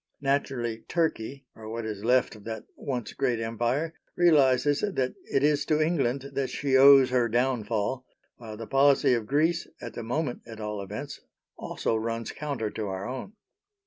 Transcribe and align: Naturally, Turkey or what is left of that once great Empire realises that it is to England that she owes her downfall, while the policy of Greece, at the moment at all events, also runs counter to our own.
Naturally, 0.21 0.79
Turkey 0.87 1.45
or 1.55 1.69
what 1.69 1.85
is 1.85 2.03
left 2.03 2.35
of 2.35 2.43
that 2.45 2.65
once 2.75 3.13
great 3.13 3.39
Empire 3.39 3.93
realises 4.15 4.79
that 4.79 5.13
it 5.25 5.43
is 5.43 5.63
to 5.65 5.79
England 5.79 6.31
that 6.33 6.49
she 6.49 6.75
owes 6.75 7.11
her 7.11 7.29
downfall, 7.29 8.03
while 8.37 8.57
the 8.57 8.65
policy 8.65 9.13
of 9.13 9.27
Greece, 9.27 9.67
at 9.79 9.93
the 9.93 10.01
moment 10.01 10.41
at 10.47 10.59
all 10.59 10.81
events, 10.81 11.21
also 11.55 11.95
runs 11.95 12.31
counter 12.31 12.71
to 12.71 12.87
our 12.87 13.07
own. 13.07 13.33